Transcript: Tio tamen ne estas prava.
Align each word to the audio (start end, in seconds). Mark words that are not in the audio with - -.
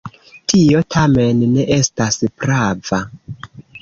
Tio 0.53 0.79
tamen 0.95 1.43
ne 1.57 1.65
estas 1.77 2.17
prava. 2.41 3.03